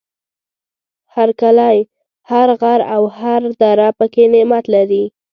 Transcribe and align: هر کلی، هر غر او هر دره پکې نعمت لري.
هر 1.13 1.29
کلی، 1.41 1.79
هر 2.31 2.47
غر 2.61 2.79
او 2.95 3.03
هر 3.19 3.41
دره 3.61 3.89
پکې 3.97 4.23
نعمت 4.33 4.65
لري. 4.75 5.03